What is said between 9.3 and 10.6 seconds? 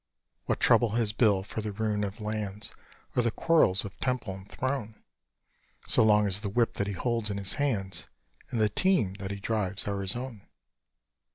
drives are his own?